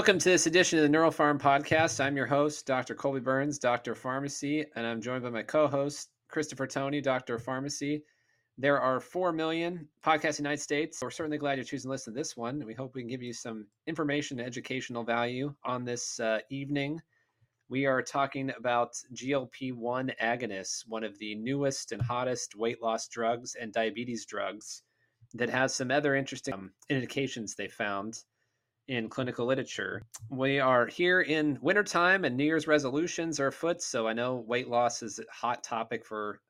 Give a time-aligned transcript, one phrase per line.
[0.00, 2.02] Welcome to this edition of the Neural Pharm podcast.
[2.02, 2.94] I'm your host, Dr.
[2.94, 7.44] Colby Burns, Doctor of Pharmacy, and I'm joined by my co-host, Christopher Tony, Doctor of
[7.44, 8.02] Pharmacy.
[8.56, 11.02] There are 4 million podcasts in the United States.
[11.02, 12.64] We're certainly glad you're choosing to listen to this one.
[12.64, 16.98] We hope we can give you some information and educational value on this uh, evening.
[17.68, 23.06] We are talking about GLP 1 agonists, one of the newest and hottest weight loss
[23.06, 24.82] drugs and diabetes drugs
[25.34, 28.24] that has some other interesting um, indications they found
[28.90, 30.02] in clinical literature.
[30.30, 33.80] We are here in wintertime and New Year's resolutions are afoot.
[33.80, 36.40] So I know weight loss is a hot topic for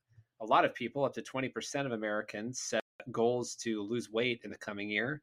[0.40, 1.04] a lot of people.
[1.04, 5.20] Up to 20% of Americans set goals to lose weight in the coming year.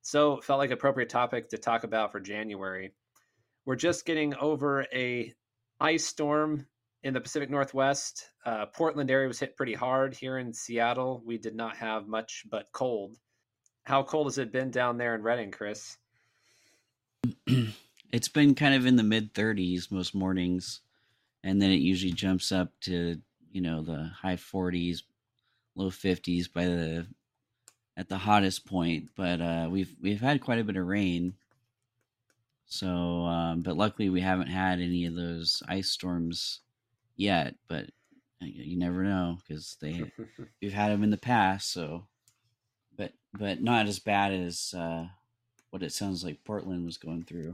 [0.00, 2.94] So felt like appropriate topic to talk about for January.
[3.66, 5.34] We're just getting over a
[5.80, 6.66] ice storm
[7.02, 8.30] in the Pacific Northwest.
[8.46, 10.14] Uh, Portland area was hit pretty hard.
[10.14, 13.18] Here in Seattle, we did not have much but cold.
[13.82, 15.98] How cold has it been down there in Redding, Chris?
[18.12, 20.80] It's been kind of in the mid 30s most mornings
[21.42, 23.20] and then it usually jumps up to
[23.52, 25.02] you know the high 40s
[25.76, 27.06] low 50s by the
[27.96, 31.34] at the hottest point but uh we've we've had quite a bit of rain.
[32.66, 36.60] So um but luckily we haven't had any of those ice storms
[37.16, 37.84] yet but
[38.42, 40.10] uh, you never know because they
[40.62, 42.06] we've had them in the past so
[42.96, 45.06] but but not as bad as uh
[45.74, 47.52] what it sounds like Portland was going through.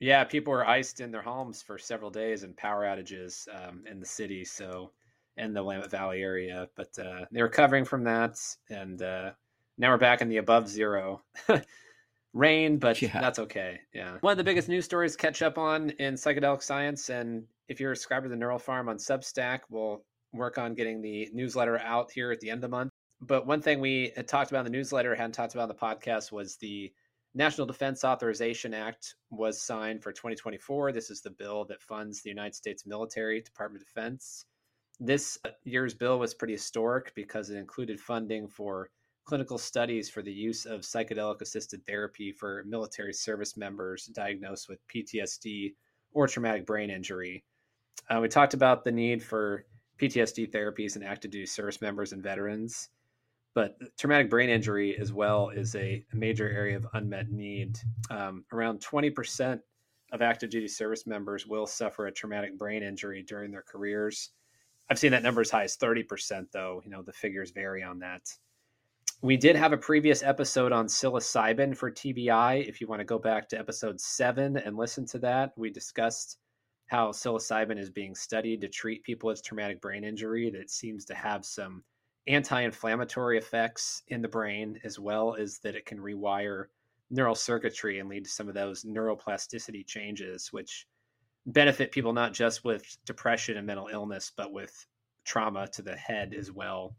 [0.00, 4.00] Yeah, people were iced in their homes for several days and power outages um, in
[4.00, 4.92] the city, so
[5.36, 6.70] in the Willamette Valley area.
[6.74, 8.40] But uh, they're recovering from that,
[8.70, 9.32] and uh,
[9.76, 11.20] now we're back in the above zero
[12.32, 13.20] rain, but yeah.
[13.20, 13.78] that's okay.
[13.92, 17.78] Yeah, one of the biggest news stories catch up on in psychedelic science, and if
[17.78, 20.02] you're a subscriber to the Neural Pharm on Substack, we'll
[20.32, 22.90] work on getting the newsletter out here at the end of the month.
[23.20, 25.74] But one thing we had talked about in the newsletter, hadn't talked about in the
[25.74, 26.90] podcast, was the
[27.38, 30.90] National Defense Authorization Act was signed for 2024.
[30.90, 34.44] This is the bill that funds the United States military, Department of Defense.
[34.98, 38.90] This uh, year's bill was pretty historic because it included funding for
[39.24, 44.80] clinical studies for the use of psychedelic assisted therapy for military service members diagnosed with
[44.88, 45.74] PTSD
[46.10, 47.44] or traumatic brain injury.
[48.10, 49.64] Uh, we talked about the need for
[50.02, 52.88] PTSD therapies and active duty service members and veterans.
[53.58, 57.76] But traumatic brain injury, as well, is a major area of unmet need.
[58.08, 59.58] Um, around 20%
[60.12, 64.30] of active duty service members will suffer a traumatic brain injury during their careers.
[64.88, 66.80] I've seen that number as high as 30%, though.
[66.84, 68.22] You know, the figures vary on that.
[69.22, 72.64] We did have a previous episode on psilocybin for TBI.
[72.68, 76.38] If you want to go back to episode seven and listen to that, we discussed
[76.86, 81.14] how psilocybin is being studied to treat people with traumatic brain injury that seems to
[81.16, 81.82] have some
[82.28, 86.66] anti-inflammatory effects in the brain as well as that it can rewire
[87.10, 90.86] neural circuitry and lead to some of those neuroplasticity changes which
[91.46, 94.86] benefit people not just with depression and mental illness but with
[95.24, 96.94] trauma to the head as well.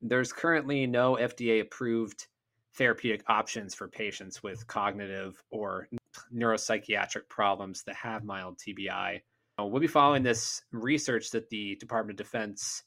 [0.00, 2.26] There's currently no fda approved
[2.74, 5.88] therapeutic options for patients with cognitive or
[6.34, 9.20] neuropsychiatric problems that have mild tbi
[9.58, 12.82] uh, we'll be following this research that the department of defense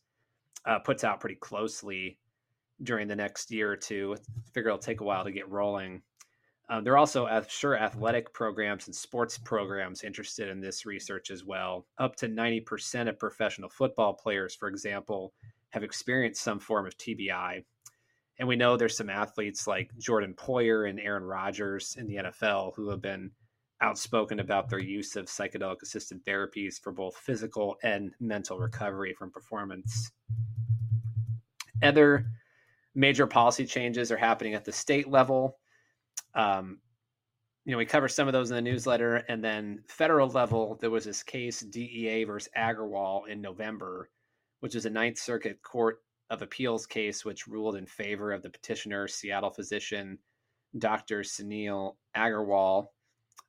[0.65, 2.17] uh, puts out pretty closely
[2.83, 4.15] during the next year or two.
[4.17, 6.01] I figure it'll take a while to get rolling.
[6.67, 11.29] Um, there are also, I'm sure, athletic programs and sports programs interested in this research
[11.29, 11.85] as well.
[11.99, 15.33] Up to 90% of professional football players, for example,
[15.69, 17.63] have experienced some form of TBI.
[18.39, 22.73] And we know there's some athletes like Jordan Poyer and Aaron Rodgers in the NFL
[22.75, 23.31] who have been
[23.81, 29.31] outspoken about their use of psychedelic assisted therapies for both physical and mental recovery from
[29.31, 30.11] performance.
[31.83, 32.25] Other
[32.93, 35.57] major policy changes are happening at the state level.
[36.33, 36.79] Um,
[37.65, 40.91] you know, we cover some of those in the newsletter, and then federal level, there
[40.91, 44.09] was this case DEA versus Aggarwal in November,
[44.59, 45.99] which is a Ninth Circuit Court
[46.29, 50.17] of Appeals case which ruled in favor of the petitioner, Seattle physician
[50.77, 51.21] Dr.
[51.21, 52.87] Sunil Aggarwal,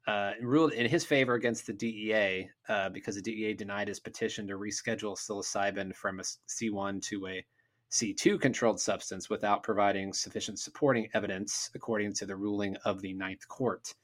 [0.06, 4.46] uh, ruled in his favor against the DEA uh, because the DEA denied his petition
[4.46, 7.44] to reschedule psilocybin from a C1 to a
[7.90, 13.46] C2 controlled substance without providing sufficient supporting evidence, according to the ruling of the Ninth
[13.48, 13.94] Court.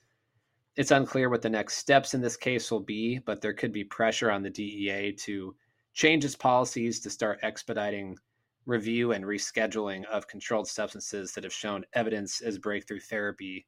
[0.77, 3.85] It's unclear what the next steps in this case will be, but there could be
[3.85, 5.55] pressure on the DEA to
[5.93, 8.17] change its policies to start expediting
[8.65, 13.67] review and rescheduling of controlled substances that have shown evidence as breakthrough therapy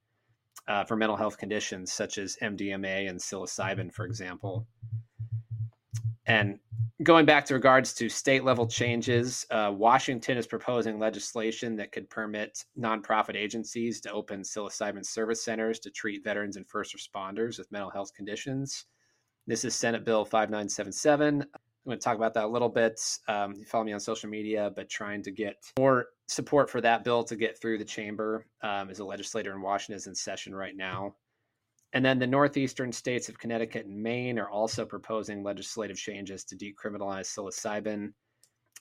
[0.69, 4.67] uh, for mental health conditions such as MDMA and psilocybin, for example.
[6.27, 6.59] And
[7.03, 12.09] going back to regards to state level changes, uh, Washington is proposing legislation that could
[12.09, 17.71] permit nonprofit agencies to open psilocybin service centers to treat veterans and first responders with
[17.73, 18.87] mental health conditions.
[19.47, 21.43] This is Senate Bill 5977.
[21.43, 22.99] I'm going to talk about that a little bit.
[23.29, 27.05] Um, you follow me on social media, but trying to get more support for that
[27.05, 30.55] bill to get through the chamber um, as a legislator in Washington is in session
[30.55, 31.15] right now.
[31.95, 36.57] And then the northeastern states of Connecticut and Maine are also proposing legislative changes to
[36.57, 38.09] decriminalize psilocybin.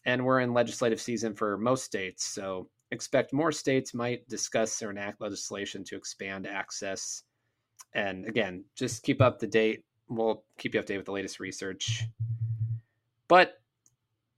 [0.06, 2.25] And we're in legislative season for most states.
[2.25, 7.24] So expect more states might discuss or enact legislation to expand access.
[7.94, 9.83] And again, just keep up to date.
[10.09, 12.06] We'll keep you up to date with the latest research.
[13.27, 13.54] But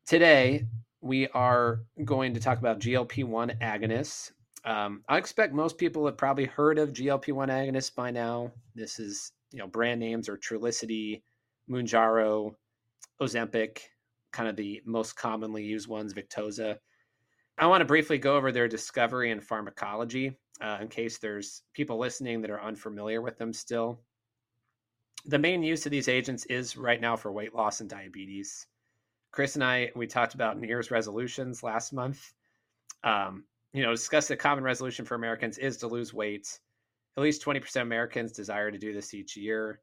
[0.06, 0.68] today,
[1.00, 4.32] we are going to talk about GLP 1 agonists
[4.66, 8.52] um, I expect most people have probably heard of GLP-1 agonists by now.
[8.74, 11.22] This is, you know, brand names are Trulicity,
[11.70, 12.56] Mounjaro,
[13.22, 13.80] Ozempic,
[14.32, 16.78] kind of the most commonly used ones, Victoza.
[17.58, 21.98] I want to briefly go over their discovery and pharmacology uh, in case there's people
[21.98, 24.02] listening that are unfamiliar with them still.
[25.26, 28.68] The main use of these agents is right now for weight loss and diabetes.
[29.32, 32.34] Chris and I, we talked about New Year's resolutions last month.
[33.04, 36.60] Um, you know, discuss the common resolution for Americans is to lose weight.
[37.18, 39.82] At least 20% of Americans desire to do this each year.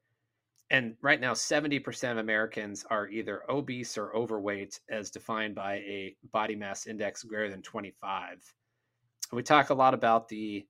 [0.71, 6.15] And right now, 70% of Americans are either obese or overweight, as defined by a
[6.31, 8.41] body mass index greater than 25.
[9.31, 10.65] We talk a lot about the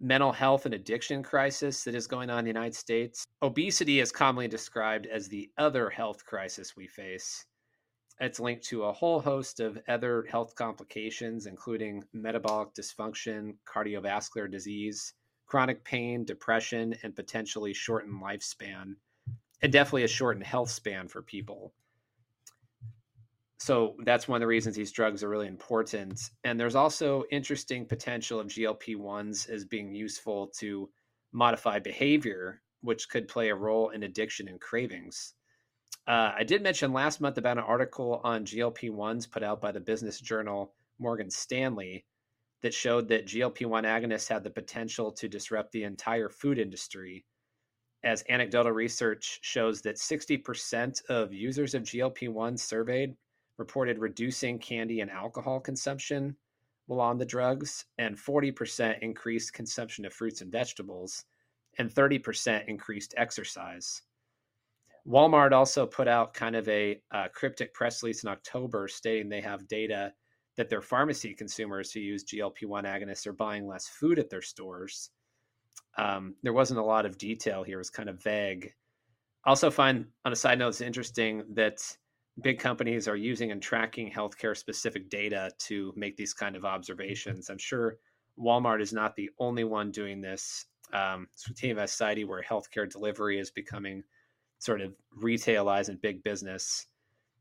[0.00, 3.24] mental health and addiction crisis that is going on in the United States.
[3.42, 7.44] Obesity is commonly described as the other health crisis we face.
[8.18, 15.12] It's linked to a whole host of other health complications, including metabolic dysfunction, cardiovascular disease,
[15.46, 18.96] chronic pain, depression, and potentially shortened lifespan,
[19.62, 21.74] and definitely a shortened health span for people.
[23.58, 26.30] So that's one of the reasons these drugs are really important.
[26.44, 30.88] And there's also interesting potential of GLP 1s as being useful to
[31.32, 35.34] modify behavior, which could play a role in addiction and cravings.
[36.06, 39.72] Uh, I did mention last month about an article on GLP 1s put out by
[39.72, 42.04] the business journal Morgan Stanley
[42.62, 47.24] that showed that GLP 1 agonists had the potential to disrupt the entire food industry.
[48.04, 53.16] As anecdotal research shows that 60% of users of GLP 1 surveyed
[53.58, 56.36] reported reducing candy and alcohol consumption
[56.86, 61.24] while on the drugs, and 40% increased consumption of fruits and vegetables,
[61.78, 64.02] and 30% increased exercise.
[65.08, 69.40] Walmart also put out kind of a uh, cryptic press release in October stating they
[69.40, 70.12] have data
[70.56, 74.42] that their pharmacy consumers who use GLP 1 agonists are buying less food at their
[74.42, 75.10] stores.
[75.98, 78.72] Um, there wasn't a lot of detail here, it was kind of vague.
[79.44, 81.80] Also, find on a side note, it's interesting that
[82.42, 87.48] big companies are using and tracking healthcare specific data to make these kind of observations.
[87.48, 87.96] I'm sure
[88.38, 90.66] Walmart is not the only one doing this.
[90.92, 94.02] Um, Sativa Society, where healthcare delivery is becoming
[94.66, 96.86] sort of retailize and big business.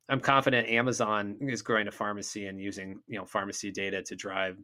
[0.07, 4.57] I'm confident Amazon is growing a pharmacy and using you know pharmacy data to drive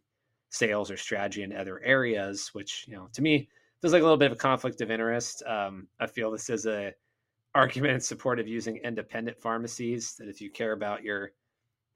[0.51, 3.49] sales or strategy in other areas, which you know to me
[3.81, 5.41] feels like a little bit of a conflict of interest.
[5.47, 6.93] Um, I feel this is a
[7.55, 10.15] argument in support of using independent pharmacies.
[10.19, 11.31] That if you care about your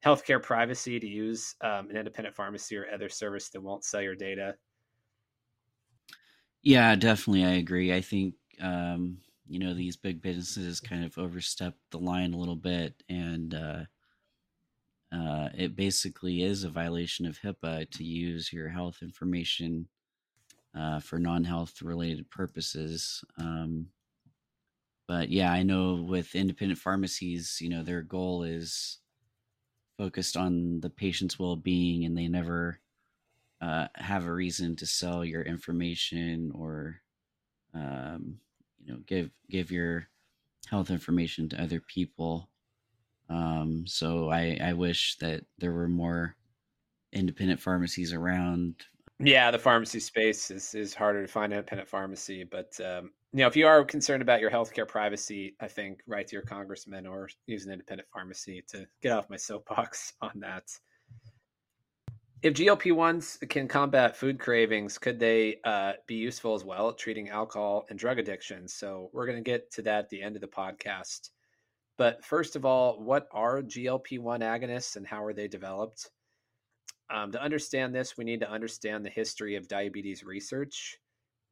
[0.03, 4.15] healthcare privacy, to use um, an independent pharmacy or other service that won't sell your
[4.15, 4.55] data.
[6.63, 7.93] Yeah, definitely, I agree.
[7.93, 12.55] I think um, you know these big businesses kind of overstep the line a little
[12.55, 13.83] bit and uh,
[15.15, 19.87] uh, it basically is a violation of HIPAA to use your health information
[20.77, 23.23] uh, for non-health related purposes.
[23.37, 23.87] Um,
[25.07, 28.99] but yeah, I know with independent pharmacies, you know, their goal is
[29.97, 32.79] focused on the patient's well-being, and they never
[33.61, 37.01] uh, have a reason to sell your information or
[37.73, 38.39] um,
[39.07, 40.07] give give your
[40.67, 42.49] health information to other people.
[43.29, 46.35] Um, so I, I wish that there were more
[47.13, 48.75] independent pharmacies around.
[49.19, 53.47] Yeah the pharmacy space is, is harder to find independent pharmacy but um, you know
[53.47, 57.29] if you are concerned about your healthcare privacy i think write to your congressman or
[57.47, 60.63] use an independent pharmacy to get off my soapbox on that
[62.41, 66.97] if GLP ones can combat food cravings, could they uh, be useful as well at
[66.97, 68.67] treating alcohol and drug addiction?
[68.67, 71.29] So we're going to get to that at the end of the podcast.
[71.97, 76.09] But first of all, what are GLP one agonists and how are they developed?
[77.09, 80.97] Um, to understand this, we need to understand the history of diabetes research.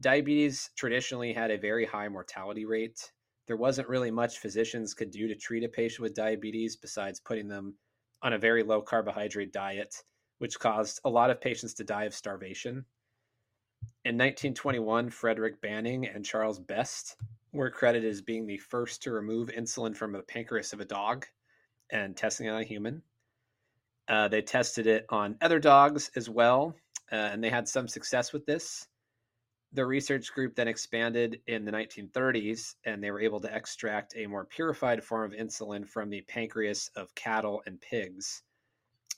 [0.01, 3.11] Diabetes traditionally had a very high mortality rate.
[3.45, 7.47] there wasn't really much physicians could do to treat a patient with diabetes besides putting
[7.47, 7.75] them
[8.21, 10.03] on a very low carbohydrate diet,
[10.43, 12.83] which caused a lot of patients to die of starvation.
[14.03, 17.15] In 1921, Frederick Banting and Charles Best
[17.53, 21.25] were credited as being the first to remove insulin from the pancreas of a dog
[21.89, 23.01] and testing it on a human.
[24.09, 26.75] Uh, they tested it on other dogs as well,
[27.09, 28.85] uh, and they had some success with this.
[29.71, 34.27] The research group then expanded in the 1930s, and they were able to extract a
[34.27, 38.43] more purified form of insulin from the pancreas of cattle and pigs.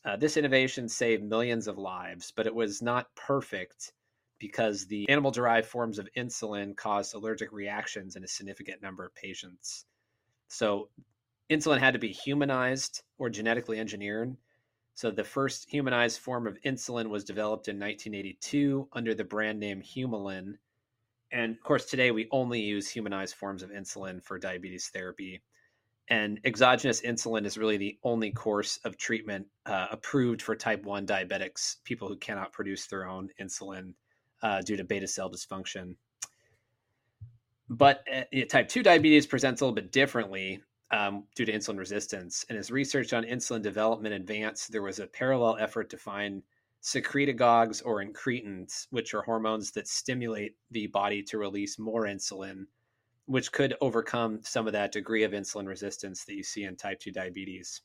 [0.06, 3.92] Uh, this innovation saved millions of lives, but it was not perfect
[4.38, 9.16] because the animal derived forms of insulin caused allergic reactions in a significant number of
[9.16, 9.86] patients.
[10.48, 10.90] So,
[11.50, 14.38] insulin had to be humanized or genetically engineered.
[14.94, 19.82] So, the first humanized form of insulin was developed in 1982 under the brand name
[19.82, 20.58] Humulin.
[21.32, 25.42] And of course, today we only use humanized forms of insulin for diabetes therapy.
[26.10, 31.08] And exogenous insulin is really the only course of treatment uh, approved for type 1
[31.08, 33.94] diabetics, people who cannot produce their own insulin
[34.44, 35.96] uh, due to beta cell dysfunction.
[37.70, 42.46] But uh, type 2 diabetes presents a little bit differently um, due to insulin resistance.
[42.50, 46.44] And as research on insulin development advanced, there was a parallel effort to find
[46.84, 52.66] secretagogues or incretins, which are hormones that stimulate the body to release more insulin,
[53.26, 57.00] which could overcome some of that degree of insulin resistance that you see in type
[57.00, 57.82] 2 diabetes.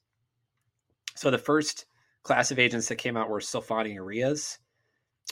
[1.16, 1.86] So the first
[2.22, 4.58] class of agents that came out were sulfonylureas,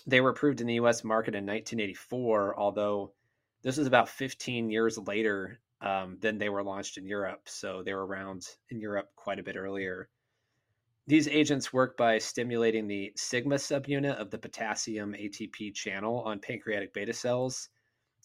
[0.06, 3.12] they were approved in the US market in 1984, although
[3.62, 7.42] this was about 15 years later um, than they were launched in Europe.
[7.46, 10.08] So they were around in Europe quite a bit earlier.
[11.06, 16.92] These agents work by stimulating the sigma subunit of the potassium ATP channel on pancreatic
[16.92, 17.70] beta cells,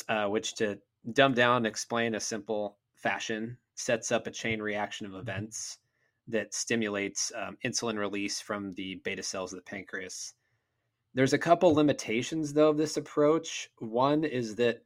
[0.10, 0.80] uh, which, to
[1.12, 5.80] dumb down and explain a simple fashion, sets up a chain reaction of events
[6.28, 10.34] that stimulates um, insulin release from the beta cells of the pancreas.
[11.14, 13.70] There's a couple limitations though of this approach.
[13.80, 14.84] One is that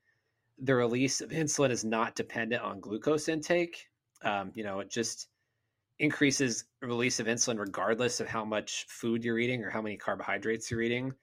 [0.59, 3.87] the release of insulin is not dependent on glucose intake.
[4.23, 5.27] Um, you know, it just
[5.99, 10.69] increases release of insulin regardless of how much food you're eating or how many carbohydrates
[10.69, 11.13] you're eating.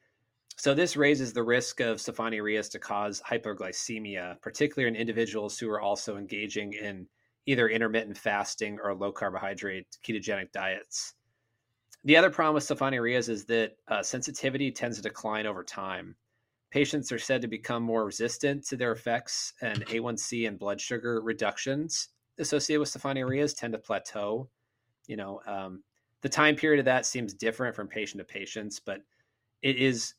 [0.56, 5.80] So this raises the risk of sulfonylureas to cause hypoglycemia, particularly in individuals who are
[5.80, 7.08] also engaging in
[7.46, 11.14] either intermittent fasting or low carbohydrate ketogenic diets.
[12.04, 16.14] The other problem with sulfonylureas is that uh, sensitivity tends to decline over time.
[16.70, 21.20] Patients are said to become more resistant to their effects, and A1C and blood sugar
[21.20, 22.08] reductions
[22.38, 24.48] associated with sulfonylureas tend to plateau.
[25.06, 25.82] You know, um,
[26.22, 29.00] the time period of that seems different from patient to patient, but
[29.62, 30.14] it is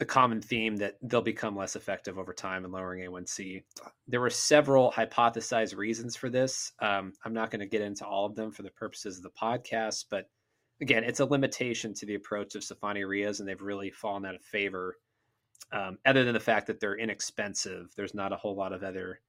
[0.00, 3.62] a common theme that they'll become less effective over time in lowering A1C.
[4.08, 6.72] There were several hypothesized reasons for this.
[6.80, 9.30] Um, I'm not going to get into all of them for the purposes of the
[9.30, 10.30] podcast, but
[10.80, 14.42] again, it's a limitation to the approach of sulfonylureas, and they've really fallen out of
[14.42, 14.96] favor.
[15.72, 19.20] Um, other than the fact that they're inexpensive, there's not a whole lot of other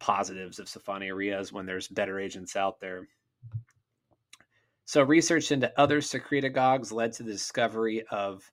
[0.00, 3.06] positives of sulfonylureas when there's better agents out there.
[4.84, 8.50] So, research into other secretagogues led to the discovery of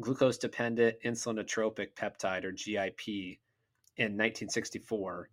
[0.00, 3.38] glucose dependent insulinotropic peptide, or GIP,
[3.96, 5.28] in 1964.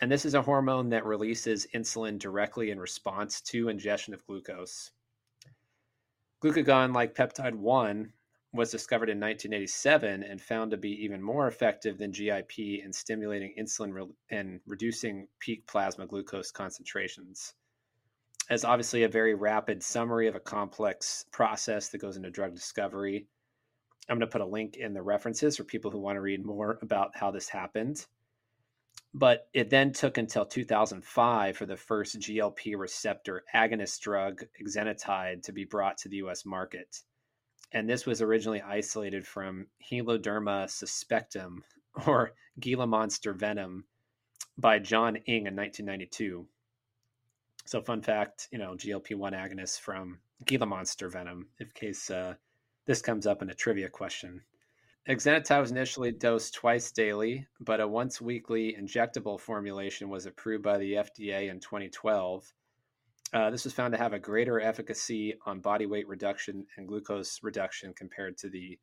[0.00, 4.92] And this is a hormone that releases insulin directly in response to ingestion of glucose.
[6.42, 8.12] Glucagon like peptide 1
[8.52, 13.54] was discovered in 1987 and found to be even more effective than GIP in stimulating
[13.58, 17.54] insulin re- and reducing peak plasma glucose concentrations.
[18.48, 23.26] As obviously a very rapid summary of a complex process that goes into drug discovery.
[24.08, 26.44] I'm going to put a link in the references for people who want to read
[26.44, 28.06] more about how this happened.
[29.14, 35.52] But it then took until 2005 for the first GLP receptor agonist drug, exenatide, to
[35.52, 37.02] be brought to the US market.
[37.72, 41.58] And this was originally isolated from Heloderma suspectum
[42.06, 43.84] or Gila monster venom
[44.56, 46.46] by John Eng in 1992.
[47.66, 52.34] So, fun fact, you know, GLP 1 agonist from Gila monster venom, in case uh,
[52.88, 54.40] this comes up in a trivia question.
[55.06, 60.78] Exenatide was initially dosed twice daily, but a once weekly injectable formulation was approved by
[60.78, 62.50] the FDA in 2012.
[63.34, 67.40] Uh, this was found to have a greater efficacy on body weight reduction and glucose
[67.42, 68.78] reduction compared to the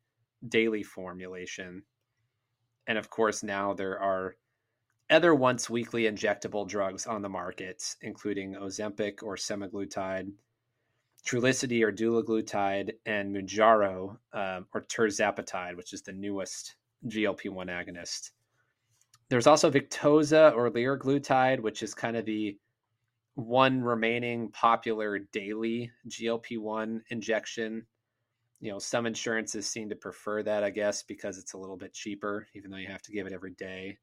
[0.48, 1.82] daily formulation.
[2.86, 4.36] And of course, now there are
[5.10, 10.30] other once weekly injectable drugs on the market, including Ozempic or semaglutide,
[11.26, 18.30] Trulicity or dulaglutide, and Mounjaro um, or tirzepatide, which is the newest GLP-1 agonist.
[19.28, 22.56] there's also Victoza or liraglutide, which is kind of the
[23.34, 27.86] one remaining popular daily GLP 1 injection.
[28.60, 31.92] You know, some insurances seem to prefer that, I guess, because it's a little bit
[31.92, 33.98] cheaper, even though you have to give it every day.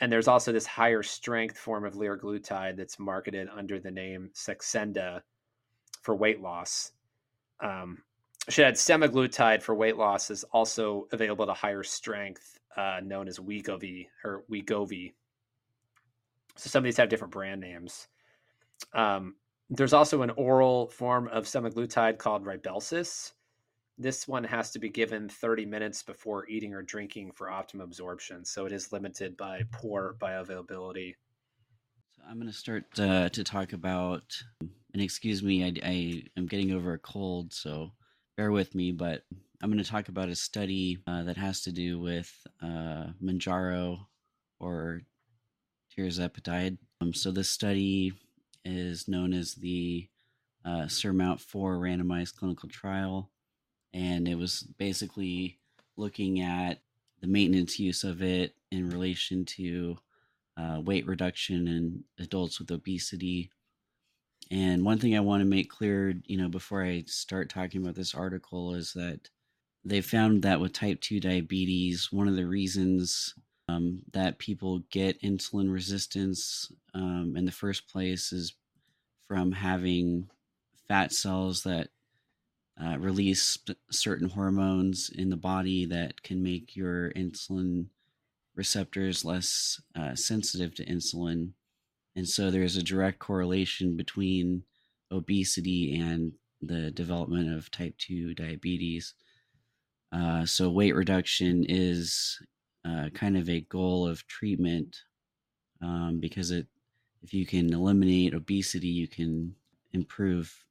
[0.00, 5.22] And there's also this higher strength form of liraglutide that's marketed under the name Saxenda
[6.02, 6.92] for weight loss.
[7.60, 8.02] Um,
[8.48, 13.28] should add semaglutide for weight loss is also available at a higher strength, uh, known
[13.28, 15.12] as Wegovy or Wegovy.
[16.56, 18.08] So some of these have different brand names.
[18.94, 19.34] Um,
[19.70, 23.32] there's also an oral form of semaglutide called Rybelsus.
[23.98, 28.44] This one has to be given 30 minutes before eating or drinking for optimum absorption.
[28.44, 31.14] So it is limited by poor bioavailability.
[32.16, 34.40] So I'm going to start uh, to talk about,
[34.92, 37.92] and excuse me, I, I am getting over a cold, so
[38.36, 39.22] bear with me, but
[39.60, 44.06] I'm going to talk about a study uh, that has to do with uh, Mounjaro
[44.60, 45.02] or
[45.96, 46.78] tirzepatide.
[47.00, 48.12] Um, so this study
[48.64, 50.08] is known as the
[50.64, 53.30] uh, Surmount 4 randomized clinical trial.
[53.92, 55.58] And it was basically
[55.96, 56.80] looking at
[57.20, 59.96] the maintenance use of it in relation to
[60.56, 63.50] uh, weight reduction in adults with obesity.
[64.50, 67.94] And one thing I want to make clear, you know, before I start talking about
[67.94, 69.28] this article is that
[69.84, 73.34] they found that with type 2 diabetes, one of the reasons
[73.68, 78.54] um, that people get insulin resistance um, in the first place is
[79.26, 80.28] from having
[80.88, 81.88] fat cells that
[82.82, 83.58] uh, release
[83.90, 87.86] certain hormones in the body that can make your insulin
[88.54, 91.50] receptors less uh, sensitive to insulin.
[92.18, 94.64] And so there's a direct correlation between
[95.12, 99.14] obesity and the development of type 2 diabetes.
[100.10, 102.36] Uh, so weight reduction is
[102.84, 104.96] uh, kind of a goal of treatment
[105.80, 106.66] um, because it
[107.22, 109.54] if you can eliminate obesity you can
[109.92, 110.64] improve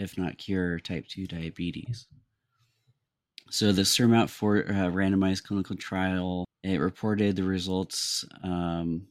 [0.00, 2.06] if not cure type 2 diabetes
[3.50, 9.06] so the surmount 4 uh, randomized clinical trial it reported the results um,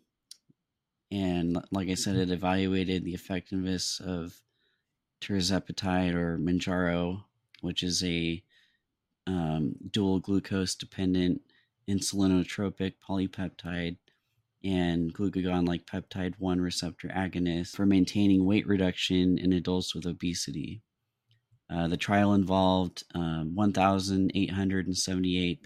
[1.11, 4.41] and like i said it evaluated the effectiveness of
[5.21, 7.23] tirzepatide or Mounjaro,
[7.61, 8.43] which is a
[9.27, 11.41] um, dual glucose dependent
[11.89, 13.97] insulinotropic polypeptide
[14.63, 20.81] and glucagon like peptide 1 receptor agonist for maintaining weight reduction in adults with obesity.
[21.69, 25.65] Uh, the trial involved um, 1,878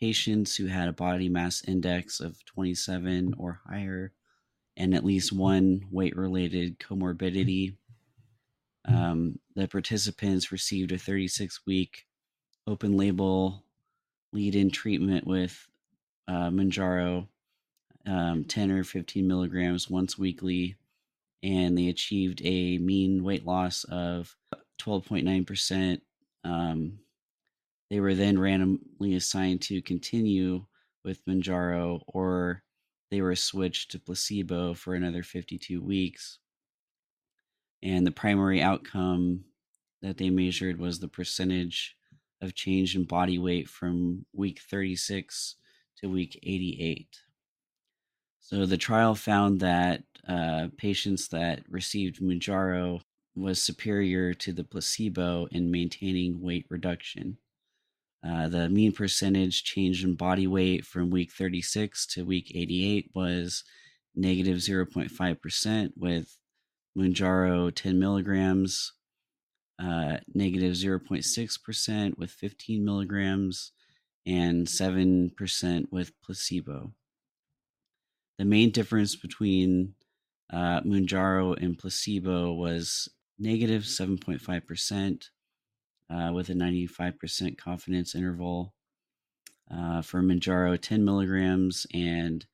[0.00, 4.12] patients who had a body mass index of 27 or higher
[4.80, 7.74] and at least one weight related comorbidity.
[8.86, 12.06] Um, the participants received a 36 week
[12.66, 13.62] open label
[14.32, 15.68] lead in treatment with
[16.28, 17.28] uh, Mounjaro,
[18.06, 20.76] um, 10 or 15 milligrams once weekly,
[21.42, 24.34] and they achieved a mean weight loss of
[24.80, 26.00] 12.9%.
[26.44, 27.00] Um,
[27.90, 30.64] they were then randomly assigned to continue
[31.04, 32.62] with Mounjaro or
[33.10, 36.38] they were switched to placebo for another 52 weeks.
[37.82, 39.44] And the primary outcome
[40.02, 41.96] that they measured was the percentage
[42.40, 45.56] of change in body weight from week 36
[45.98, 47.20] to week 88.
[48.40, 53.00] So the trial found that uh, patients that received Mounjaro
[53.34, 57.38] was superior to the placebo in maintaining weight reduction.
[58.26, 63.64] Uh, the mean percentage change in body weight from week 36 to week 88 was
[64.14, 66.36] negative 0.5%, with
[66.96, 68.92] Mounjaro 10 milligrams
[69.80, 73.72] uh, negative 0.6% with 15 milligrams
[74.26, 76.92] and 7% with placebo.
[78.38, 79.94] The main difference between
[80.52, 85.28] uh, Mounjaro and placebo was negative 7.5%
[86.10, 88.74] uh, with a 95% confidence interval
[89.70, 92.44] uh, for Mounjaro, 10 milligrams and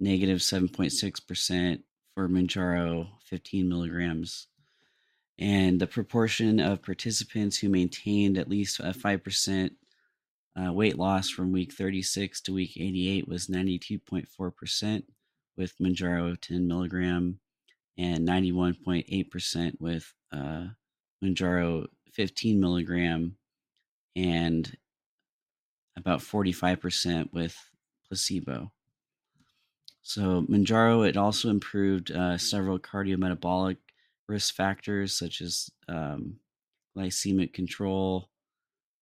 [0.00, 1.82] negative 7.6%
[2.14, 4.48] for Mounjaro, 15 milligrams.
[5.38, 9.70] And the proportion of participants who maintained at least a 5%
[10.56, 15.02] uh, weight loss from week 36 to week 88 was 92.4%
[15.56, 17.40] with Mounjaro 10 milligram
[17.96, 20.66] and 91.8% with uh,
[21.22, 23.36] Mounjaro 15 milligram
[24.16, 24.76] and
[25.96, 27.56] about 45% with
[28.06, 28.72] placebo.
[30.02, 33.76] So Mounjaro, it also improved uh, several cardiometabolic
[34.28, 36.36] risk factors such as um,
[36.96, 38.28] glycemic control,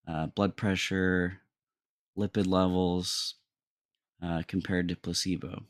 [0.09, 1.39] uh, blood pressure,
[2.17, 3.35] lipid levels,
[4.23, 5.65] uh, compared to placebo.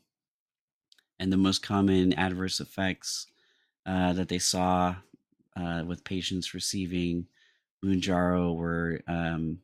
[1.19, 3.27] And the most common adverse effects
[3.85, 4.95] uh, that they saw
[5.55, 7.27] uh, with patients receiving
[7.83, 9.59] Mounjaro were um,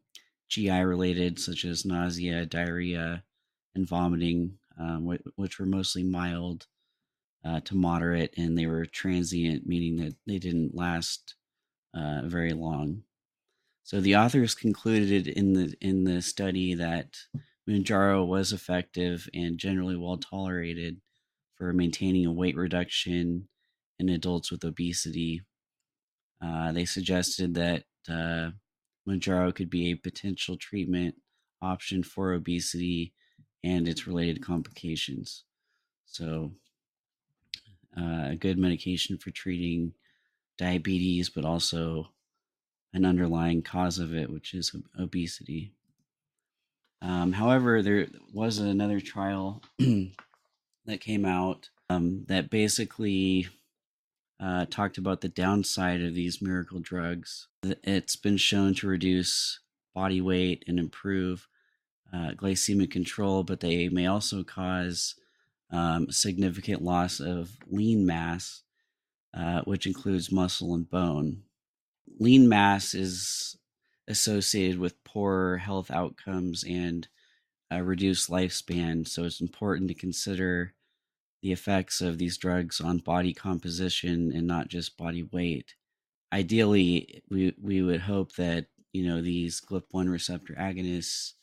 [0.50, 3.24] GI related, such as nausea, diarrhea,
[3.76, 6.68] and vomiting, um, which were mostly mild
[7.46, 11.36] uh, to moderate, and they were transient, meaning that they didn't last
[11.94, 13.04] uh, very long.
[13.84, 17.18] So the authors concluded in the in the study that
[17.68, 21.02] Mounjaro was effective and generally well tolerated
[21.56, 23.48] for maintaining a weight reduction
[23.98, 25.42] in adults with obesity.
[26.42, 28.52] Uh, they suggested that uh,
[29.08, 31.16] Mounjaro could be a potential treatment
[31.62, 33.14] option for obesity
[33.64, 35.44] and its related complications.
[36.06, 36.52] So,
[37.98, 39.94] uh, a good medication for treating
[40.58, 42.10] diabetes, but also
[42.94, 45.74] an underlying cause of it, which is obesity.
[47.02, 53.48] Um, however, there was another trial that came out um, that basically
[54.40, 57.48] uh, talked about the downside of these miracle drugs.
[57.64, 59.60] It's been shown to reduce
[59.94, 61.48] body weight and improve
[62.14, 65.16] uh, glycemic control, but they may also cause
[65.72, 68.64] um, significant loss of lean mass,
[69.34, 71.44] uh, which includes muscle and bone.
[72.20, 73.58] Lean mass is
[74.08, 77.08] associated with poor health outcomes and
[77.70, 79.08] a reduced lifespan.
[79.08, 80.74] So it's important to consider
[81.42, 85.76] the effects of these drugs on body composition and not just body weight.
[86.34, 91.34] Ideally, we we would hope that you know these GLP-1 receptor agonists,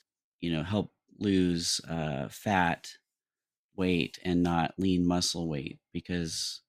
[0.41, 2.89] you know, help lose uh, fat
[3.77, 6.61] weight and not lean muscle weight because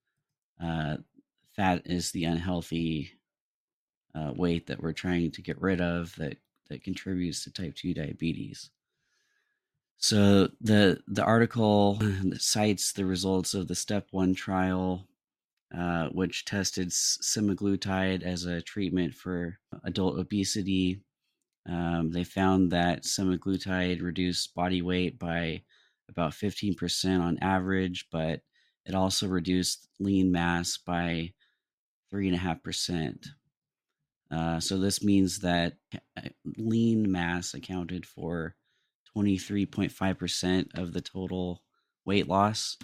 [0.64, 0.98] uh,
[1.56, 3.12] fat is the unhealthy
[4.16, 6.38] uh, weight that we're trying to get rid of that
[6.70, 8.70] that contributes to type 2 diabetes.
[9.98, 12.00] So the the article
[12.38, 15.08] cites the results of the step 1 trial
[15.76, 21.02] uh, which tested semaglutide as a treatment for adult obesity.
[21.68, 25.64] Um, they found that semaglutide reduced body weight by
[26.10, 28.42] about 15% on average, but
[28.86, 31.34] it also reduced lean mass by
[32.14, 33.28] 3.5%.
[34.32, 35.74] Uh, so this means that
[36.18, 38.56] uh, lean mass accounted for
[39.18, 41.64] 23.5% of the total
[42.06, 42.78] weight loss,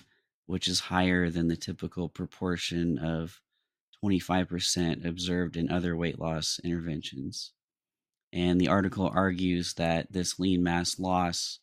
[0.47, 3.39] which is higher than the typical proportion of
[4.03, 7.53] 25% observed in other weight loss interventions.
[8.33, 11.59] And the article argues that this lean mass loss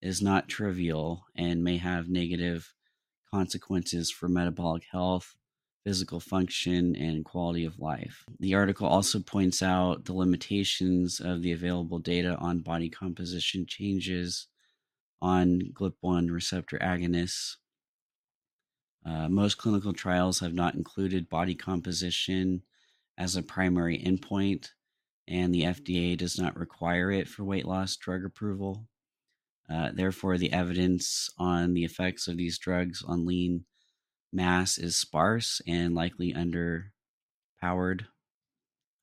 [0.00, 2.72] is not trivial and may have negative
[3.30, 5.36] consequences for metabolic health,
[5.84, 8.24] physical function, and quality of life.
[8.40, 14.46] The article also points out the limitations of the available data on body composition changes
[15.20, 17.56] on GLP 1 receptor agonists.
[19.04, 22.62] Uh, most clinical trials have not included body composition
[23.18, 24.68] as a primary endpoint,
[25.28, 28.86] and the FDA does not require it for weight loss drug approval.
[29.68, 33.64] Uh, therefore, the evidence on the effects of these drugs on lean
[34.34, 38.06] mass is sparse and likely underpowered.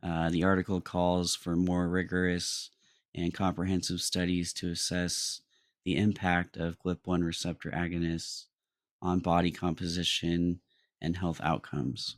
[0.03, 2.69] Uh, the article calls for more rigorous
[3.15, 5.41] and comprehensive studies to assess
[5.85, 8.45] the impact of GLP-1 receptor agonists
[9.01, 10.59] on body composition
[11.01, 12.17] and health outcomes.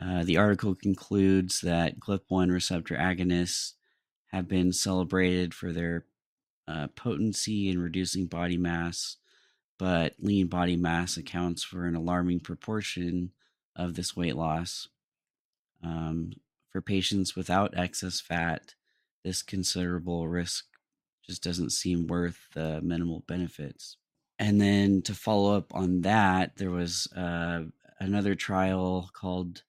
[0.00, 3.72] Uh, the article concludes that GLP-1 receptor agonists
[4.32, 6.04] have been celebrated for their
[6.68, 9.16] uh, potency in reducing body mass
[9.78, 13.32] but lean body mass accounts for an alarming proportion
[13.74, 14.88] of this weight loss.
[15.82, 16.32] Um,
[16.70, 18.74] for patients without excess fat,
[19.24, 20.66] this considerable risk
[21.24, 23.96] just doesn't seem worth the minimal benefits.
[24.38, 27.64] And then to follow up on that, there was uh,
[27.98, 29.62] another trial called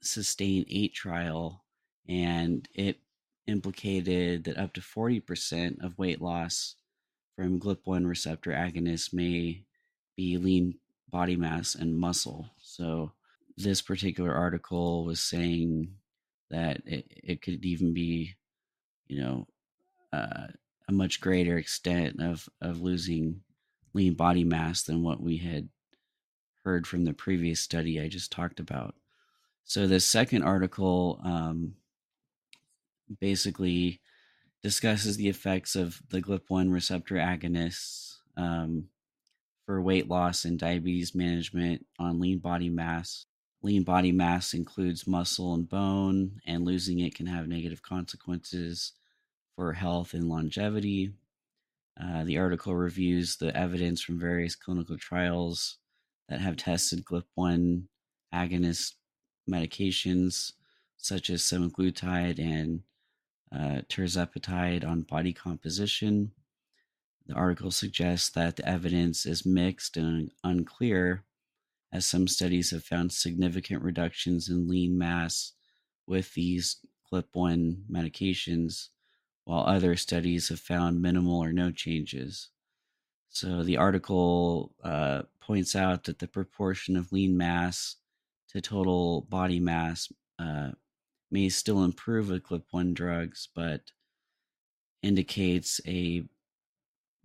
[0.00, 1.64] Sustain 8 trial,
[2.08, 2.98] and it
[3.46, 6.74] implicated that up to 40% of weight loss
[7.38, 9.62] from GLP-1 receptor agonists may
[10.16, 10.74] be lean
[11.08, 12.50] body mass and muscle.
[12.60, 13.12] So
[13.56, 15.94] this particular article was saying
[16.50, 18.34] that it, it could even be,
[19.06, 19.46] you know,
[20.12, 20.48] uh,
[20.88, 23.42] a much greater extent of, of losing
[23.94, 25.68] lean body mass than what we had
[26.64, 28.96] heard from the previous study I just talked about.
[29.64, 31.74] So the second article um,
[33.20, 34.00] basically
[34.62, 38.88] discusses the effects of the GLP-1 receptor agonists um,
[39.66, 43.26] for weight loss and diabetes management on lean body mass.
[43.62, 48.92] Lean body mass includes muscle and bone, and losing it can have negative consequences
[49.56, 51.12] for health and longevity.
[52.00, 55.78] Uh, the article reviews the evidence from various clinical trials
[56.28, 57.82] that have tested GLP-1
[58.32, 58.94] agonist
[59.50, 60.52] medications
[60.96, 62.82] such as semaglutide and
[63.52, 66.32] uh, tirzepatide on body composition.
[67.26, 71.24] The article suggests that the evidence is mixed and unclear,
[71.92, 75.52] as some studies have found significant reductions in lean mass
[76.06, 76.76] with these
[77.12, 78.88] GLP-1 medications,
[79.44, 82.50] while other studies have found minimal or no changes.
[83.30, 87.96] So the article uh, points out that the proportion of lean mass
[88.50, 90.70] to total body mass uh,
[91.30, 93.92] may still improve with GLP-1 drugs, but
[95.02, 96.24] indicates a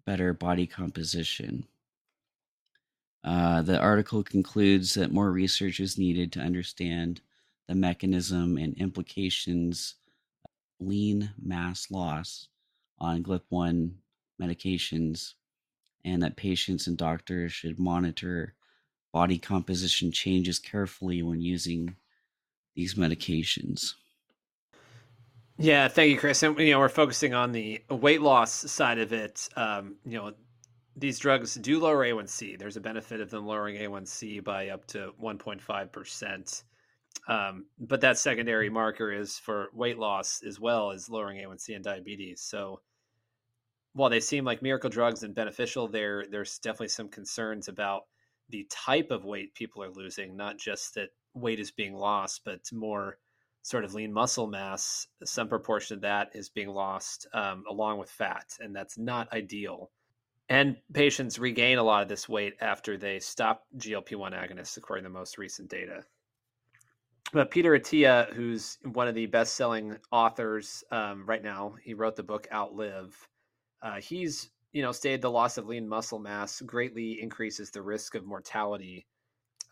[0.06, 1.66] better body composition.
[3.24, 7.22] Uh, the article concludes that more research is needed to understand
[7.68, 9.96] the mechanism and implications
[10.44, 12.50] of lean mass loss
[13.00, 13.92] on GLP-1
[14.42, 15.34] medications,
[16.04, 18.56] and that patients and doctors should monitor
[19.13, 21.96] body composition changes carefully when using
[22.75, 23.93] these medications.
[25.57, 26.41] Yeah, thank you, Chris.
[26.43, 29.47] And you know, we're focusing on the weight loss side of it.
[29.55, 30.33] Um, you know,
[30.95, 32.57] these drugs do lower A1C.
[32.57, 36.63] There's a benefit of them lowering A1C by up to 1.5 percent.
[37.27, 41.83] Um, but that secondary marker is for weight loss as well as lowering A1C and
[41.83, 42.41] diabetes.
[42.41, 42.81] So
[43.93, 48.03] while they seem like miracle drugs and beneficial, there there's definitely some concerns about
[48.49, 52.62] the type of weight people are losing, not just that weight is being lost, but
[52.72, 53.17] more
[53.62, 55.08] sort of lean muscle mass.
[55.24, 59.91] Some proportion of that is being lost um, along with fat, and that's not ideal.
[60.50, 65.04] And patients regain a lot of this weight after they stop GLP 1 agonists, according
[65.06, 66.04] to the most recent data.
[67.32, 72.15] But Peter Attia, who's one of the best selling authors um, right now, he wrote
[72.15, 73.15] the book Outlive.
[73.82, 78.15] Uh, he's you know stated the loss of lean muscle mass greatly increases the risk
[78.15, 79.06] of mortality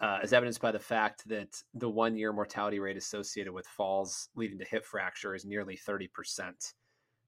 [0.02, 4.30] uh, as evidenced by the fact that the one year mortality rate associated with falls
[4.36, 6.10] leading to hip fracture is nearly 30%.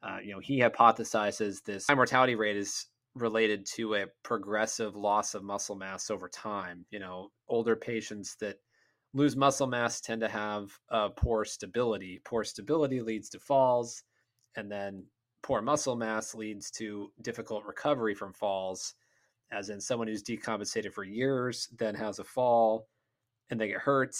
[0.01, 5.35] Uh, you know, he hypothesizes this high mortality rate is related to a progressive loss
[5.35, 6.83] of muscle mass over time.
[6.89, 8.57] You know, older patients that
[9.13, 12.21] lose muscle mass tend to have uh, poor stability.
[12.25, 14.03] Poor stability leads to falls,
[14.55, 15.05] and then
[15.43, 18.95] poor muscle mass leads to difficult recovery from falls
[19.53, 22.87] as in someone who's decompensated for years, then has a fall
[23.49, 24.15] and they get hurt.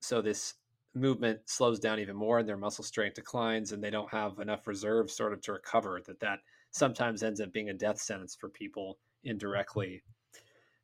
[0.00, 0.54] So this
[0.94, 4.66] movement slows down even more and their muscle strength declines and they don't have enough
[4.66, 6.38] reserves sort of to recover that that
[6.70, 10.02] sometimes ends up being a death sentence for people indirectly.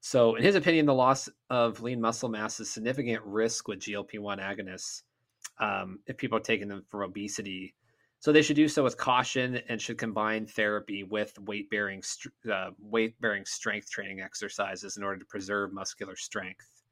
[0.00, 4.40] So in his opinion, the loss of lean muscle mass is significant risk with GLP-1
[4.40, 5.02] agonists
[5.58, 7.74] um, if people are taking them for obesity
[8.22, 12.00] so they should do so with caution and should combine therapy with weight bearing
[12.50, 16.84] uh, weight bearing strength training exercises in order to preserve muscular strength.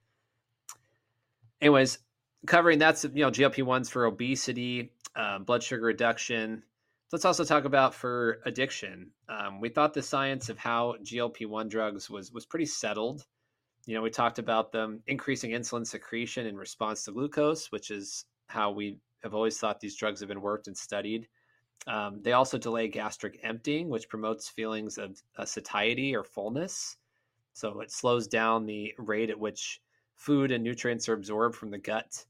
[1.61, 2.01] Anyways,
[2.49, 6.65] covering that's you know GLP ones for obesity, uh, blood sugar reduction.
[7.13, 9.13] Let's also talk about for addiction.
[9.29, 13.25] Um, we thought the science of how GLP one drugs was was pretty settled.
[13.87, 18.25] You know, we talked about them increasing insulin secretion in response to glucose, which is
[18.49, 21.29] how we have always thought these drugs have been worked and studied.
[21.87, 26.97] Um, they also delay gastric emptying, which promotes feelings of uh, satiety or fullness.
[27.55, 29.81] So it slows down the rate at which
[30.17, 32.25] food and nutrients are absorbed from the gut.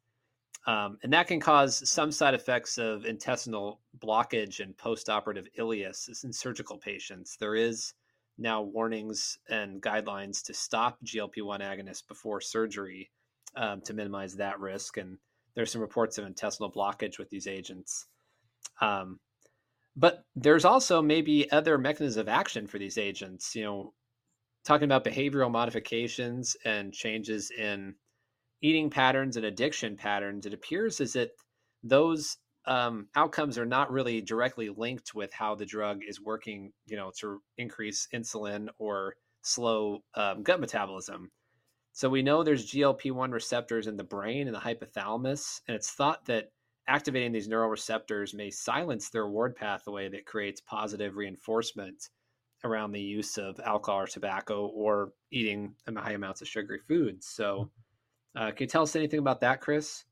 [0.67, 6.33] Um, and that can cause some side effects of intestinal blockage and postoperative ileus in
[6.33, 7.37] surgical patients.
[7.37, 7.95] There is
[8.39, 13.11] now warnings and guidelines to stop GLP 1 agonists before surgery
[13.57, 14.97] um, to minimize that risk.
[14.97, 15.19] And
[15.55, 18.07] there's some reports of intestinal blockage with these agents.
[18.81, 19.19] Um,
[19.97, 23.55] but there's also maybe other mechanisms of action for these agents.
[23.55, 23.95] You know,
[24.65, 27.95] talking about behavioral modifications and changes in
[28.63, 31.31] eating patterns and addiction patterns, it appears as that
[31.83, 32.37] those
[32.67, 37.11] um, outcomes are not really directly linked with how the drug is working, you know,
[37.21, 41.31] to increase insulin or slow um, gut metabolism.
[41.93, 45.91] So we know there's GLP 1 receptors in the brain and the hypothalamus, and it's
[45.91, 46.51] thought that
[46.89, 52.09] activating these neural receptors may silence the reward pathway that creates positive reinforcement
[52.65, 57.27] around the use of alcohol or tobacco or eating high amounts of sugary foods.
[57.27, 57.71] So,
[58.37, 60.05] uh, can you tell us anything about that, Chris?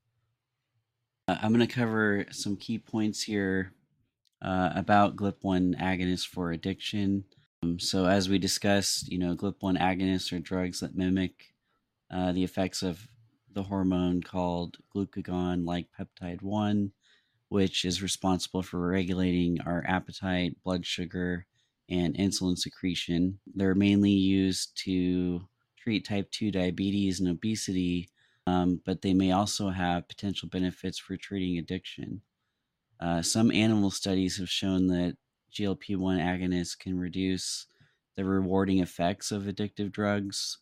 [1.28, 3.72] Uh, I'm going to cover some key points here
[4.42, 7.24] uh, about GLP-1 agonists for addiction.
[7.62, 11.54] Um, so, as we discussed, you know, GLP-1 agonists are drugs that mimic
[12.10, 13.08] uh, the effects of
[13.52, 16.92] the hormone called glucagon like peptide 1,
[17.48, 21.46] which is responsible for regulating our appetite, blood sugar,
[21.88, 23.38] and insulin secretion.
[23.54, 28.10] They're mainly used to treat type 2 diabetes and obesity,
[28.46, 32.22] um, but they may also have potential benefits for treating addiction.
[33.00, 35.16] Uh, some animal studies have shown that
[35.52, 37.66] GLP 1 agonists can reduce
[38.16, 40.58] the rewarding effects of addictive drugs,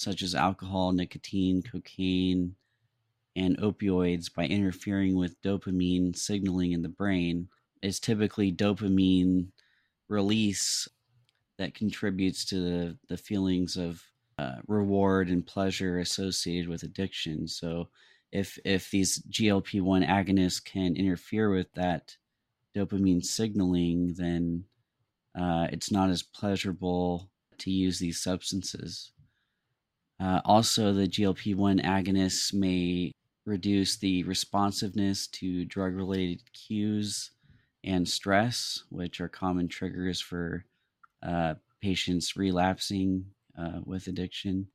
[0.00, 2.54] such as alcohol, nicotine, cocaine,
[3.36, 7.48] and opioids, by interfering with dopamine signaling in the brain.
[7.82, 9.48] It's typically dopamine
[10.08, 10.88] release
[11.58, 14.02] that contributes to the, the feelings of
[14.38, 17.46] uh, reward and pleasure associated with addiction.
[17.46, 17.90] So,
[18.32, 22.16] if if these GLP one agonists can interfere with that
[22.74, 24.64] dopamine signaling, then
[25.38, 29.12] uh, it's not as pleasurable to use these substances.
[30.20, 33.10] Uh, also, the GLP 1 agonists may
[33.46, 37.30] reduce the responsiveness to drug related cues
[37.82, 40.66] and stress, which are common triggers for
[41.22, 43.24] uh, patients relapsing
[43.58, 44.68] uh, with addiction.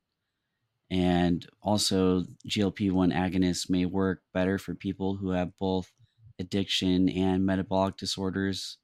[0.90, 5.92] And also, GLP 1 agonists may work better for people who have both
[6.40, 8.78] addiction and metabolic disorders,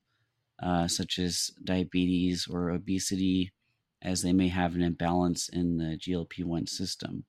[0.63, 3.53] uh, such as diabetes or obesity,
[4.03, 7.25] as they may have an imbalance in the GLP 1 system.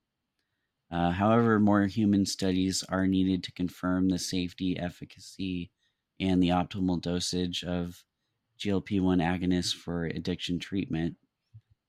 [0.90, 5.70] Uh, however, more human studies are needed to confirm the safety, efficacy,
[6.20, 8.04] and the optimal dosage of
[8.58, 11.16] GLP 1 agonists for addiction treatment.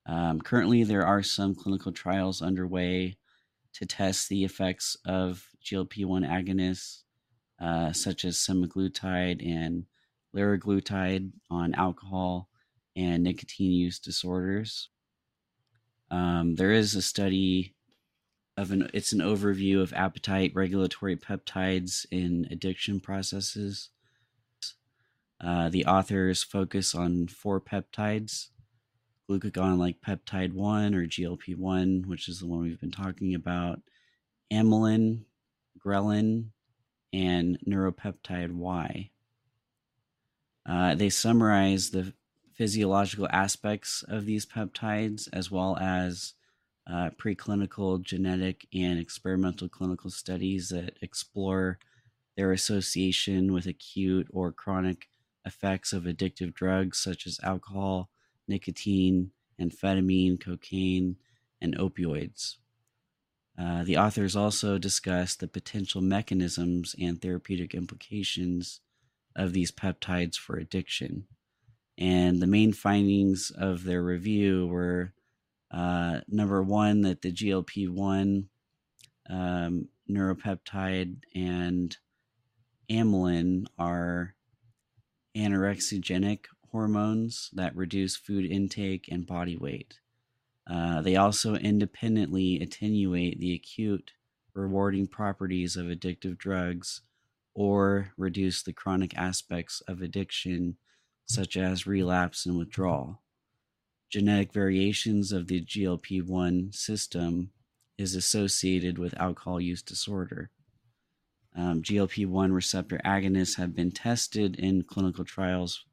[0.07, 3.17] Um, currently, there are some clinical trials underway
[3.73, 7.01] to test the effects of GLP 1 agonists
[7.59, 9.85] uh, such as semaglutide and
[10.35, 12.49] liraglutide on alcohol
[12.95, 14.89] and nicotine use disorders.
[16.11, 17.73] Um, there is a study
[18.57, 23.89] of an it's an overview of appetite regulatory peptides in addiction processes.
[25.41, 28.47] Uh, the authors focus on four peptides
[29.29, 33.81] glucagon like peptide 1 or GLP 1, which is the one we've been talking about,
[34.51, 35.21] amylin,
[35.83, 36.45] ghrelin,
[37.13, 39.09] and neuropeptide Y.
[40.67, 42.13] Uh, they summarize the
[42.55, 46.33] physiological aspects of these peptides as well as
[46.89, 51.79] uh, preclinical, genetic, and experimental clinical studies that explore
[52.37, 55.07] their association with acute or chronic
[55.45, 58.09] effects of addictive drugs such as alcohol,
[58.47, 61.17] nicotine, amphetamine, cocaine,
[61.61, 62.55] and opioids.
[63.57, 68.81] Uh, the authors also discuss the potential mechanisms and therapeutic implications
[69.35, 71.25] of these peptides for addiction.
[71.97, 75.13] And the main findings of their review were
[75.71, 78.49] uh, number one, that the GLP 1
[79.29, 81.97] um, neuropeptide and
[82.89, 84.35] amylin are
[85.35, 89.99] anorexigenic hormones that reduce food intake and body weight.
[90.69, 94.11] Uh, they also independently attenuate the acute
[94.53, 97.01] rewarding properties of addictive drugs
[97.53, 100.77] or reduce the chronic aspects of addiction,
[101.25, 103.21] such as relapse and withdrawal.
[104.09, 107.51] Genetic variations of the GLP 1 system
[107.97, 110.49] is associated with alcohol use disorder.
[111.55, 115.85] Um, GLP 1 receptor agonists have been tested in clinical trials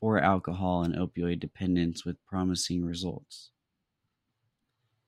[0.00, 3.50] for alcohol and opioid dependence with promising results.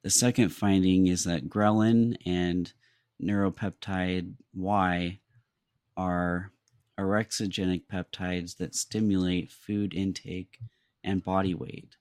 [0.03, 2.73] The second finding is that ghrelin and
[3.23, 5.21] neuropeptide Y
[5.97, 6.52] are
[6.99, 10.59] orexigenic peptides that stimulate food intake
[11.03, 11.97] and body weight.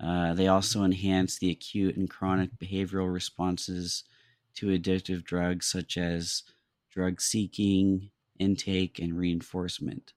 [0.00, 4.04] Uh, they also enhance the acute and chronic behavioral responses
[4.54, 6.42] to addictive drugs such as
[6.90, 10.12] drug seeking, intake, and reinforcement.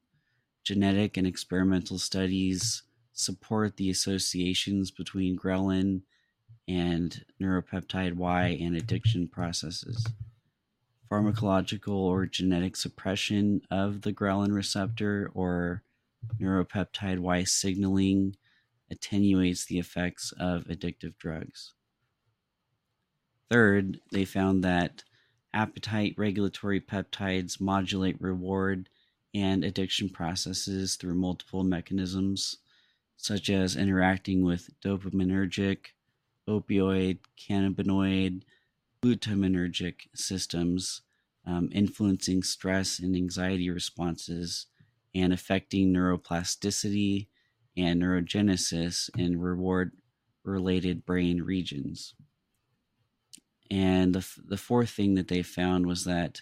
[0.63, 2.83] Genetic and experimental studies
[3.13, 6.01] support the associations between ghrelin
[6.67, 10.05] and neuropeptide Y and addiction processes.
[11.15, 15.81] Pharmacological or genetic suppression of the ghrelin receptor or
[16.41, 18.35] neuropeptide Y signaling
[18.91, 21.71] attenuates the effects of addictive drugs.
[23.49, 25.05] Third, they found that
[25.53, 28.89] appetite regulatory peptides modulate reward
[29.33, 32.57] and addiction processes through multiple mechanisms,
[33.15, 35.77] such as interacting with dopaminergic,
[36.45, 38.41] opioid, cannabinoid,
[39.01, 41.03] glutaminergic systems,
[41.47, 44.67] um, influencing stress and anxiety responses,
[45.13, 47.27] and affecting neuroplasticity
[47.77, 49.91] and neurogenesis in reward
[50.43, 52.13] related brain regions.
[53.71, 56.41] And the, the fourth thing that they found was that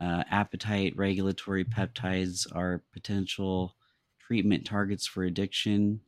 [0.00, 3.76] uh, appetite regulatory peptides are potential
[4.18, 6.00] treatment targets for addiction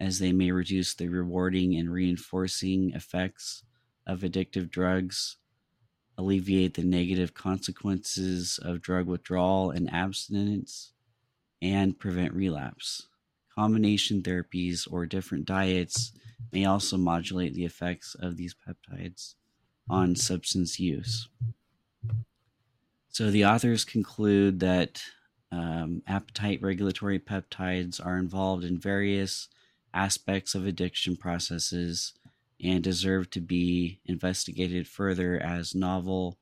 [0.00, 3.62] as they may reduce the rewarding and reinforcing effects
[4.06, 5.36] of addictive drugs,
[6.18, 10.92] alleviate the negative consequences of drug withdrawal and abstinence,
[11.60, 13.08] and prevent relapse.
[13.54, 16.12] Combination therapies or different diets
[16.52, 19.34] may also modulate the effects of these peptides
[19.88, 21.28] on substance use.
[23.08, 25.02] So the authors conclude that
[25.50, 29.48] um, appetite regulatory peptides are involved in various
[29.94, 32.12] aspects of addiction processes
[32.62, 36.38] and deserve to be investigated further as novel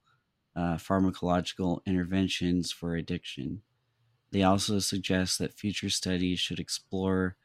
[0.57, 3.63] uh, pharmacological interventions for addiction.
[4.31, 7.37] They also suggest that future studies should explore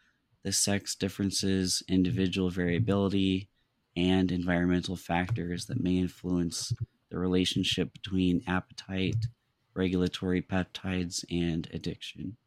[0.43, 3.49] the sex differences, individual variability,
[3.95, 6.73] and environmental factors that may influence
[7.09, 9.25] the relationship between appetite,
[9.73, 12.37] regulatory peptides, and addiction.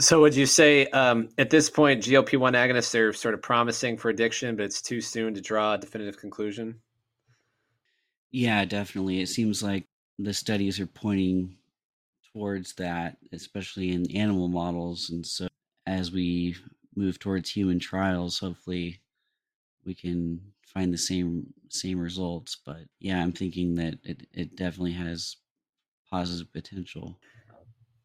[0.00, 3.96] So, would you say um, at this point, GLP 1 agonists are sort of promising
[3.96, 6.80] for addiction, but it's too soon to draw a definitive conclusion?
[8.30, 9.20] Yeah, definitely.
[9.20, 9.86] It seems like
[10.18, 11.56] the studies are pointing
[12.32, 15.10] towards that, especially in animal models.
[15.10, 15.48] And so,
[15.86, 16.56] as we
[16.94, 19.00] move towards human trials, hopefully,
[19.84, 22.56] we can find the same same results.
[22.64, 25.36] But yeah, I'm thinking that it, it definitely has
[26.10, 27.18] positive potential.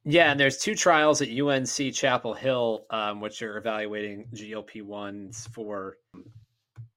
[0.06, 5.48] Yeah, and there's two trials at UNC Chapel Hill, um, which are evaluating GLP ones
[5.54, 5.98] for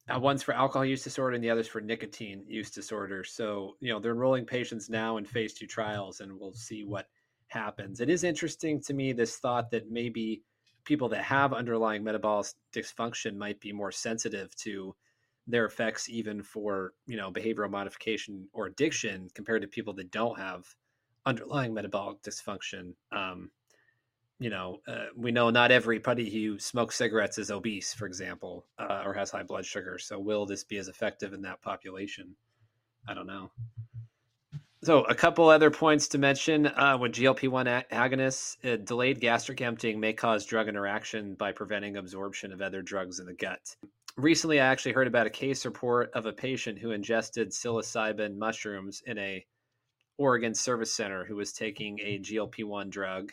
[0.09, 3.23] uh, one's for alcohol use disorder and the other's for nicotine use disorder.
[3.23, 7.07] So you know they're enrolling patients now in phase two trials, and we'll see what
[7.47, 8.01] happens.
[8.01, 10.43] It is interesting to me this thought that maybe
[10.83, 14.93] people that have underlying metabolic dysfunction might be more sensitive to
[15.47, 20.37] their effects even for you know behavioral modification or addiction compared to people that don't
[20.37, 20.65] have
[21.27, 22.93] underlying metabolic dysfunction.
[23.11, 23.51] Um,
[24.39, 29.01] you know, uh, we know not everybody who smokes cigarettes is obese, for example, uh,
[29.03, 29.97] or has high blood sugar.
[29.99, 32.35] So, will this be as effective in that population?
[33.07, 33.51] I don't know.
[34.83, 39.59] So, a couple other points to mention uh, with GLP 1 agonists, uh, delayed gastric
[39.59, 43.75] emptying may cause drug interaction by preventing absorption of other drugs in the gut.
[44.17, 49.01] Recently, I actually heard about a case report of a patient who ingested psilocybin mushrooms
[49.07, 49.43] in a
[50.17, 53.31] Oregon Service Center who was taking a GLP one drug.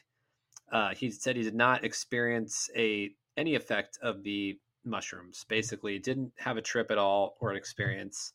[0.71, 5.45] Uh, he said he did not experience a any effect of the mushrooms.
[5.49, 8.33] Basically, didn't have a trip at all or an experience.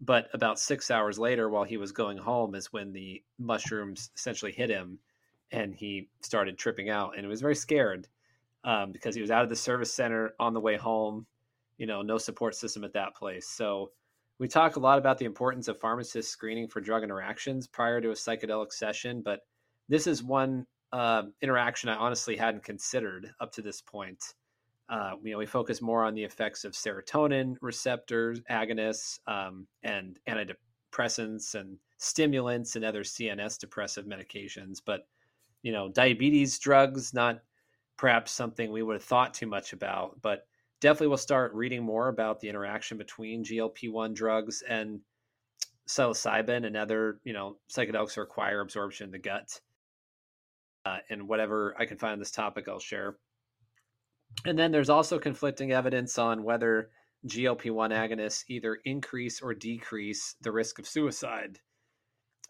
[0.00, 4.52] But about six hours later, while he was going home, is when the mushrooms essentially
[4.52, 4.98] hit him,
[5.50, 8.06] and he started tripping out, and he was very scared
[8.64, 11.26] um, because he was out of the service center on the way home.
[11.78, 13.48] You know, no support system at that place.
[13.48, 13.92] So
[14.38, 18.10] we talk a lot about the importance of pharmacists screening for drug interactions prior to
[18.10, 19.40] a psychedelic session, but
[19.88, 24.22] this is one uh, interaction I honestly hadn't considered up to this point.
[24.88, 30.18] Uh, you know, we focus more on the effects of serotonin receptors, agonists, um, and
[30.28, 34.80] antidepressants and stimulants and other CNS depressive medications.
[34.84, 35.08] But
[35.62, 37.40] you know, diabetes drugs not
[37.96, 40.46] perhaps something we would have thought too much about, but
[40.80, 45.00] definitely will start reading more about the interaction between GLP-1 drugs and
[45.88, 49.60] psilocybin and other, you know, psychedelics require absorption in the gut.
[50.84, 53.16] Uh, and whatever I can find on this topic, I'll share.
[54.44, 56.90] And then there's also conflicting evidence on whether
[57.26, 61.58] GLP-1 agonists either increase or decrease the risk of suicide.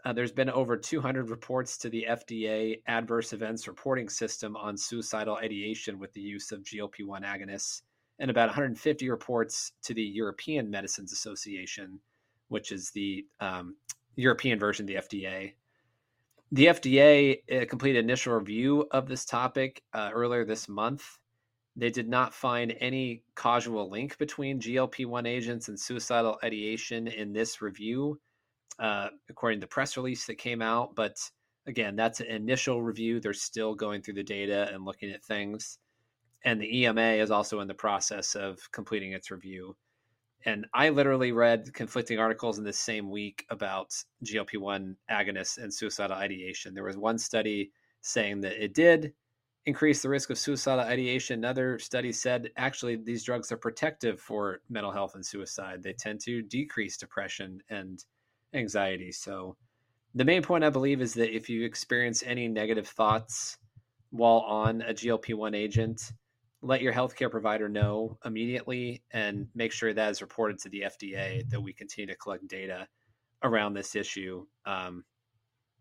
[0.04, 5.36] Uh, there's been over 200 reports to the FDA adverse events reporting system on suicidal
[5.36, 7.82] ideation with the use of GLP-1 agonists
[8.18, 12.00] and about 150 reports to the European Medicines Association,
[12.48, 13.76] which is the um,
[14.16, 15.52] European version of the FDA.
[16.52, 21.18] The FDA uh, completed initial review of this topic uh, earlier this month.
[21.74, 27.34] They did not find any causal link between GLP 1 agents and suicidal ideation in
[27.34, 28.18] this review,
[28.78, 30.94] uh, according to the press release that came out.
[30.94, 31.18] But
[31.66, 33.20] again, that's an initial review.
[33.20, 35.78] They're still going through the data and looking at things
[36.46, 39.76] and the EMA is also in the process of completing its review.
[40.44, 43.92] And I literally read conflicting articles in this same week about
[44.24, 46.72] GLP 1 agonists and suicidal ideation.
[46.72, 49.12] There was one study saying that it did
[49.66, 51.40] increase the risk of suicidal ideation.
[51.40, 55.82] Another study said actually these drugs are protective for mental health and suicide.
[55.82, 58.04] They tend to decrease depression and
[58.54, 59.10] anxiety.
[59.10, 59.56] So,
[60.14, 63.58] the main point I believe is that if you experience any negative thoughts
[64.10, 66.12] while on a GLP 1 agent,
[66.66, 71.48] let your healthcare provider know immediately and make sure that is reported to the FDA
[71.48, 72.88] that we continue to collect data
[73.44, 74.44] around this issue.
[74.64, 75.04] Um,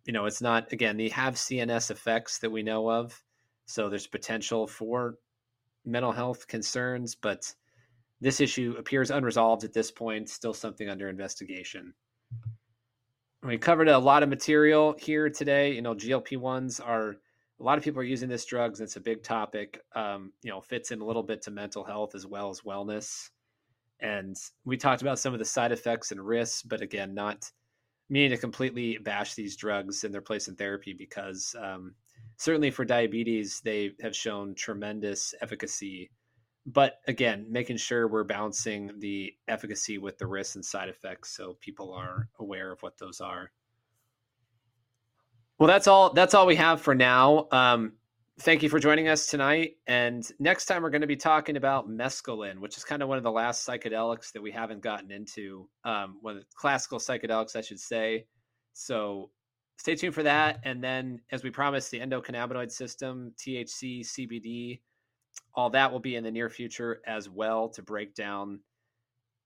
[0.06, 3.20] you know, it's not, again, they have CNS effects that we know of.
[3.66, 5.16] So there's potential for
[5.86, 7.52] mental health concerns, but
[8.22, 11.96] this issue appears unresolved at this point, still something under investigation.
[13.42, 15.74] We covered a lot of material here today.
[15.74, 17.18] You know, GLP ones are
[17.60, 18.82] a lot of people are using this drugs.
[18.82, 19.80] It's a big topic.
[19.96, 23.30] Um, you know, fits in a little bit to mental health as well as wellness.
[24.00, 24.36] And
[24.66, 27.50] we talked about some of the side effects and risks, but again, not
[28.10, 31.96] meaning to completely bash these drugs in their place in therapy because um,
[32.38, 36.12] certainly for diabetes, they have shown tremendous efficacy
[36.66, 41.58] but again, making sure we're balancing the efficacy with the risks and side effects so
[41.62, 43.52] people are aware of what those are.
[45.58, 46.14] Well, that's all.
[46.14, 47.48] That's all we have for now.
[47.52, 47.94] Um,
[48.42, 49.78] thank you for joining us tonight.
[49.88, 53.18] And next time, we're going to be talking about mescaline, which is kind of one
[53.18, 55.70] of the last psychedelics that we haven't gotten into.
[55.84, 58.26] Um, one of the classical psychedelics, I should say.
[58.74, 59.30] So
[59.78, 60.60] stay tuned for that.
[60.64, 64.80] And then, as we promised, the endocannabinoid system, THC, CBD
[65.54, 68.60] all that will be in the near future as well to break down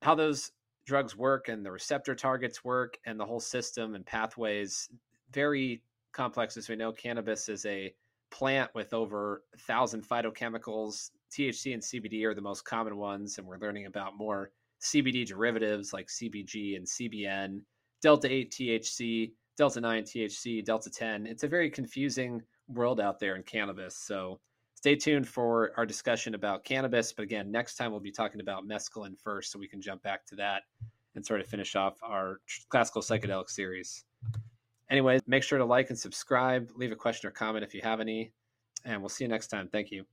[0.01, 0.51] how those
[0.86, 4.89] drugs work and the receptor targets work and the whole system and pathways.
[5.32, 6.91] Very complex, as we know.
[6.91, 7.93] Cannabis is a
[8.32, 11.12] plant with over a thousand phytochemicals.
[11.32, 14.51] THC and CBD are the most common ones, and we're learning about more
[14.82, 17.62] CBD derivatives like CBG and CBN,
[18.01, 21.28] Delta 8 THC, Delta 9 THC, Delta 10.
[21.28, 23.95] It's a very confusing world out there in cannabis.
[23.97, 24.39] So
[24.76, 27.12] stay tuned for our discussion about cannabis.
[27.12, 30.26] But again, next time we'll be talking about mescaline first, so we can jump back
[30.28, 30.64] to that
[31.16, 32.39] and sort of finish off our
[32.70, 34.05] classical psychedelic series.
[34.90, 38.00] Anyway, make sure to like and subscribe, leave a question or comment if you have
[38.00, 38.32] any,
[38.86, 39.68] and we'll see you next time.
[39.72, 40.06] Thank you.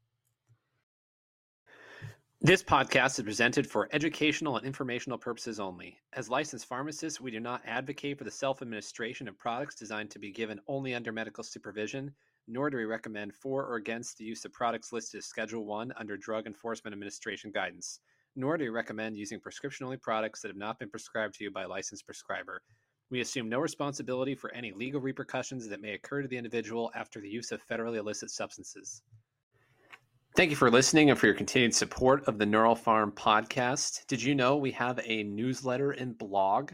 [2.42, 5.98] This podcast is presented for educational and informational purposes only.
[6.12, 10.18] As licensed pharmacists, we do not advocate for the self administration of products designed to
[10.18, 12.12] be given only under medical supervision
[12.48, 15.92] nor do we recommend for or against the use of products listed as Schedule 1
[15.96, 18.00] under Drug Enforcement Administration guidance,
[18.36, 21.50] nor do we recommend using prescription only products that have not been prescribed to you
[21.50, 22.62] by a licensed prescriber.
[23.10, 27.20] We assume no responsibility for any legal repercussions that may occur to the individual after
[27.20, 29.02] the use of federally illicit substances.
[30.34, 34.06] Thank you for listening and for your continued support of the Neural Pharm podcast.
[34.06, 36.72] Did you know we have a newsletter and blog?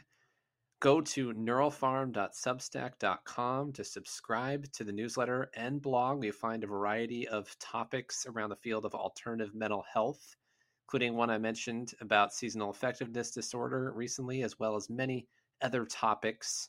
[0.80, 6.24] Go to neuralpharm.substack.com to subscribe to the newsletter and blog.
[6.24, 10.34] You find a variety of topics around the field of alternative mental health,
[10.86, 15.28] including one I mentioned about seasonal affectiveness disorder recently, as well as many
[15.62, 16.68] other topics.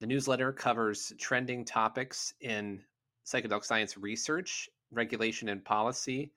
[0.00, 2.82] The newsletter covers trending topics in
[3.24, 6.32] psychedelic science research, regulation, and policy.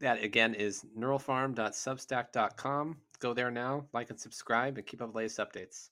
[0.00, 2.96] That again is neuralpharm.substack.com.
[3.20, 5.90] Go there now, like and subscribe, and keep up latest updates.